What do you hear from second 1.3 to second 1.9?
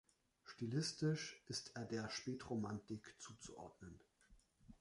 ist er